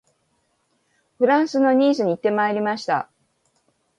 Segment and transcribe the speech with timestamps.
[1.19, 3.11] フランスのニースに行ってまいりました